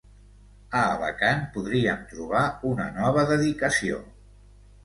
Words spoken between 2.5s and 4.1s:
una nova dedicació.